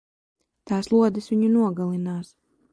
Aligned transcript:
Tās 0.71 0.89
lodes 0.95 1.31
viņu 1.35 1.53
nogalinās! 1.61 2.37